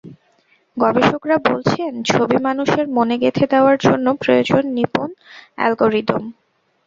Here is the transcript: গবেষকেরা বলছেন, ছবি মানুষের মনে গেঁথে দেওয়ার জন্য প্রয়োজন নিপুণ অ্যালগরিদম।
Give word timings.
গবেষকেরা 0.77 1.37
বলছেন, 1.49 1.91
ছবি 2.09 2.37
মানুষের 2.39 2.85
মনে 2.97 3.15
গেঁথে 3.17 3.45
দেওয়ার 3.47 3.77
জন্য 3.79 4.05
প্রয়োজন 4.21 4.63
নিপুণ 4.77 5.09
অ্যালগরিদম। 5.57 6.23